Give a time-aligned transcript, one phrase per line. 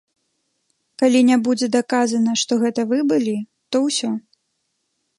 [1.01, 3.37] Калі не будзе даказана, што гэта вы былі,
[3.71, 4.09] то ўсё.